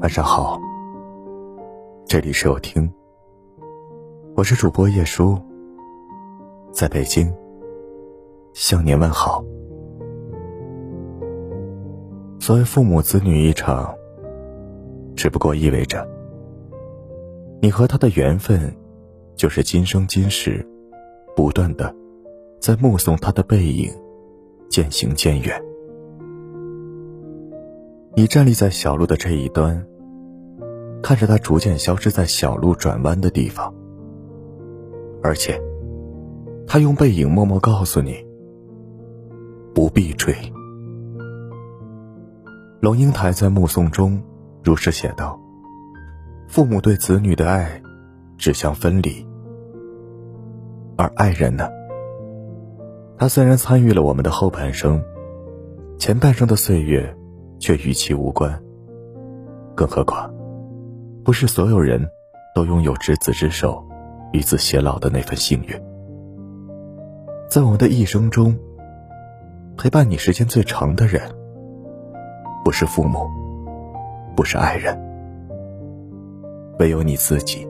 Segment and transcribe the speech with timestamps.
[0.00, 0.60] 晚上好，
[2.04, 2.92] 这里是有听，
[4.34, 5.38] 我是主播叶舒，
[6.70, 7.34] 在北京
[8.52, 9.42] 向您问好。
[12.38, 13.92] 所谓父母子女一场，
[15.16, 16.06] 只不过意味着
[17.62, 18.70] 你和他的缘分，
[19.34, 20.64] 就是今生今世，
[21.34, 21.92] 不断的
[22.60, 23.90] 在目送他的背影
[24.68, 25.65] 渐行渐远。
[28.18, 29.86] 你站立在小路的这一端。
[31.02, 33.72] 看着他逐渐消失在小路转弯的地方，
[35.22, 35.60] 而且，
[36.66, 38.26] 他用背影默默告诉你：
[39.74, 40.34] 不必追。
[42.80, 44.20] 龙应台在《目送》中
[44.64, 45.38] 如是写道
[46.48, 47.82] ：“父母对子女的爱，
[48.38, 49.26] 指向分离；
[50.96, 51.68] 而爱人呢？
[53.18, 55.04] 他虽然参与了我们的后半生，
[55.98, 57.14] 前半生的岁月，
[57.58, 58.58] 却与其无关。
[59.74, 60.32] 更何况……”
[61.24, 62.08] 不是所有人
[62.54, 63.84] 都拥有执子之手，
[64.32, 65.74] 与子偕老的那份幸运。
[67.50, 68.56] 在我们的一生中，
[69.76, 71.20] 陪伴你时间最长的人，
[72.64, 73.28] 不是父母，
[74.36, 74.96] 不是爱人，
[76.78, 77.66] 唯有你自己。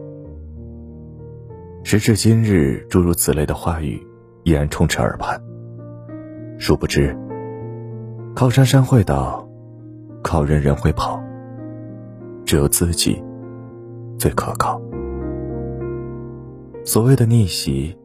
[1.83, 4.07] 时至今日，诸如此类的话语
[4.45, 5.41] 依然充斥耳畔。
[6.59, 7.17] 殊不知，
[8.35, 9.46] 靠山山会倒，
[10.27, 11.23] 靠人人会跑，
[12.45, 13.23] 只有自己。
[14.19, 14.81] 最可靠。
[16.85, 17.97] 所谓的逆袭，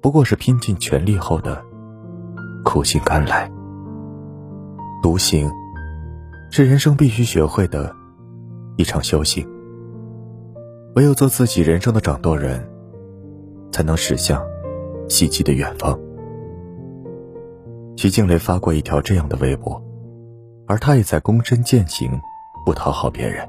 [0.00, 1.60] 不过是拼尽全力后的
[2.64, 3.50] 苦尽甘来。
[5.02, 5.50] 独行，
[6.52, 7.92] 是人生必须学会的
[8.76, 9.44] 一场修行。
[10.94, 12.64] 唯有做自己人生的掌舵人，
[13.72, 14.40] 才能驶向
[15.08, 15.98] 希冀的远方。
[17.96, 19.82] 徐静蕾发过一条这样的微博，
[20.72, 22.18] 而他也在躬身践行，
[22.64, 23.46] 不讨好别人。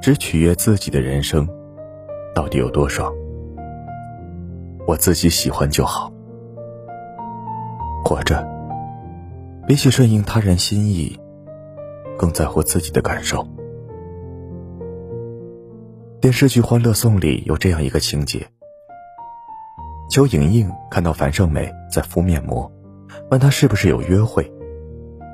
[0.00, 1.44] 只取悦自己的人生，
[2.32, 3.12] 到底有多爽？
[4.86, 6.08] 我自己喜欢就好。
[8.04, 8.48] 活着，
[9.66, 11.18] 比起顺应他人心意，
[12.16, 13.44] 更在乎自己的感受。
[16.20, 18.46] 电视剧《欢乐颂》里有这样一个情节：
[20.08, 22.70] 邱莹莹看到樊胜美在敷面膜，
[23.32, 24.48] 问她是不是有约会。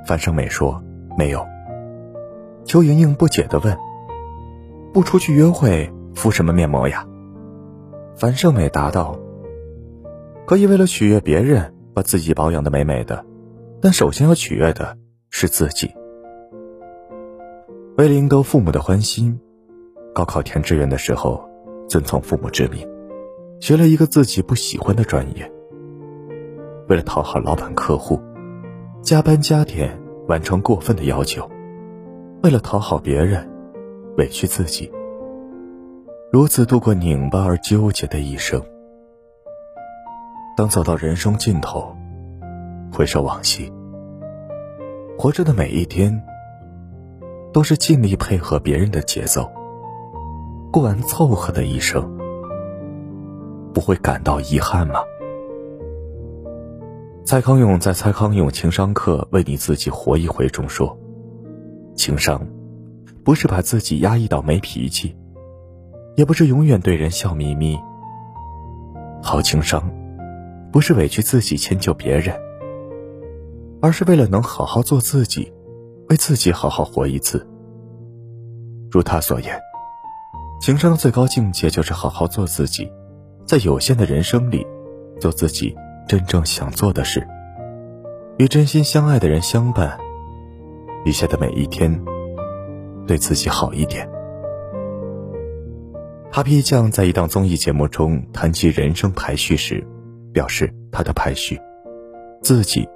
[0.07, 0.81] 樊胜美说
[1.17, 1.45] 没有。
[2.65, 3.77] 邱莹莹不解的问。
[4.93, 7.07] 不出去约会，敷什么面膜呀？
[8.15, 9.19] 樊胜美答道
[10.47, 13.23] ：“可以为了取悦别人，把自己保养的美美的，
[13.83, 14.97] 但首先要取悦的
[15.29, 15.91] 是自己。”
[17.99, 19.39] 为了赢得父母的欢心，
[20.15, 21.47] 高考填志愿的时候，
[21.87, 22.89] 遵从父母之命，
[23.61, 25.53] 学了一个自己不喜欢的专业。
[26.89, 28.19] 为了讨好老板客户，
[29.03, 31.49] 加班加点完成过分的要求。
[32.43, 33.49] 为了讨好别人。
[34.19, 34.91] 委屈自己，
[36.33, 38.59] 如此度过拧巴而纠结的一生。
[40.57, 41.95] 当走到人生尽头，
[42.91, 43.71] 回首往昔，
[45.19, 46.19] 活着的每一天，
[47.53, 49.53] 都是尽力配合别人的节奏，
[50.73, 52.03] 过完凑合的一生，
[53.75, 55.01] 不会感到遗憾吗？
[57.27, 60.97] 蔡康永在《蔡康永情商课：为你自己活一回》中说
[61.99, 62.41] ：“情商。”
[63.25, 65.17] 不是把自己压抑到没脾气，
[66.15, 67.77] 也不是永远对人笑眯眯。
[69.21, 69.91] 好情商，
[70.71, 72.33] 不是委屈自己迁就别人，
[73.83, 75.53] 而是为了能好好做自己，
[76.09, 77.45] 为自己好好活一次。
[78.89, 79.61] 如他所言，
[80.61, 82.89] 情商的最高境界就是好好做自己，
[83.45, 84.65] 在有限的人生里，
[85.21, 85.75] 做自己
[86.07, 87.27] 真正想做的事，
[88.39, 89.99] 与真心相爱的人相伴，
[91.05, 92.01] 余下的每一天。
[93.07, 94.09] 对自己好一点。
[96.33, 99.87] Papi 酱在一档综艺节目中谈及人生排序时，
[100.33, 101.57] 表示他的排序：
[102.43, 102.89] 自己、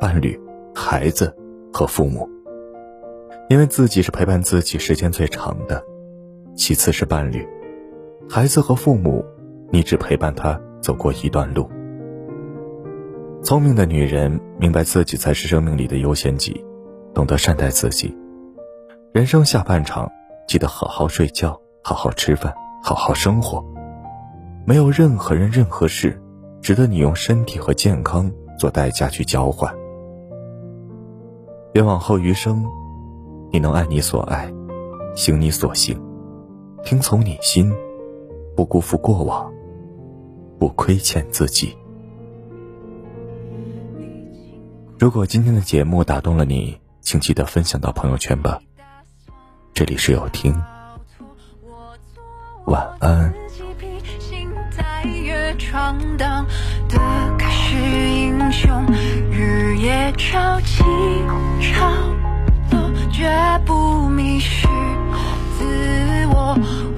[0.00, 0.40] 伴侣、
[0.72, 1.36] 孩子
[1.72, 2.28] 和父母。
[3.48, 5.82] 因为自己是陪伴自己时间最长的，
[6.54, 7.44] 其次是伴侣，
[8.30, 9.24] 孩子和父母，
[9.72, 11.68] 你只陪伴他走过一段路。
[13.46, 16.66] 聪明的女人明白自己才是生命里的优先级，
[17.14, 18.12] 懂得善待自己。
[19.12, 20.10] 人生下半场，
[20.48, 22.52] 记得好好睡觉，好好吃饭，
[22.82, 23.64] 好好生活。
[24.64, 26.20] 没有任何人、任何事，
[26.60, 28.28] 值得你用身体和健康
[28.58, 29.72] 做代价去交换。
[31.74, 32.64] 愿往后余生，
[33.52, 34.52] 你能爱你所爱，
[35.14, 35.96] 行你所行，
[36.82, 37.72] 听从你心，
[38.56, 39.48] 不辜负过往，
[40.58, 41.76] 不亏欠自己。
[44.98, 48.58] 如果今天的节目打动了你，请记得分享到朋友圈吧。
[49.74, 50.58] 这里是有听，
[52.64, 53.30] 晚安。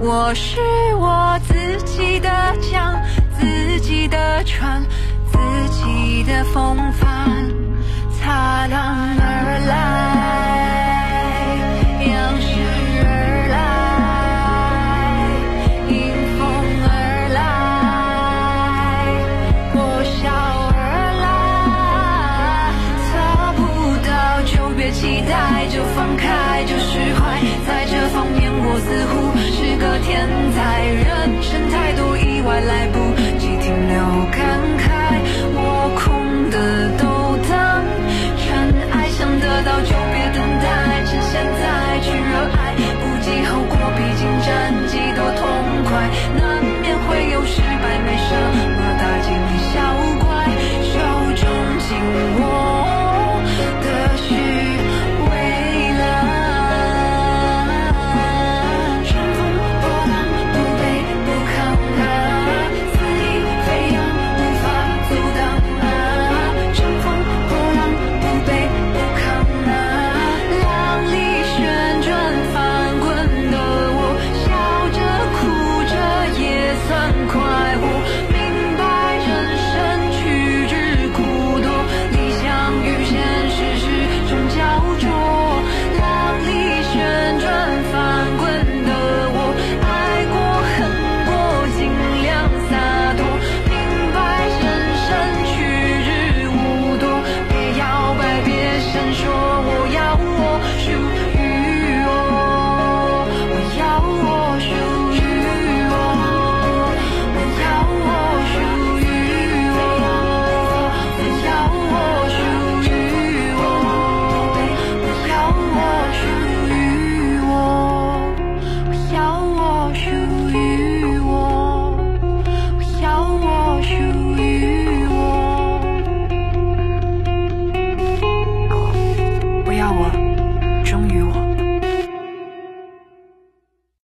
[0.01, 0.61] 我是
[0.95, 2.29] 我自己的
[2.71, 3.03] 江，
[3.39, 4.83] 自己的船，
[5.33, 5.39] 自
[5.71, 7.08] 己的风帆，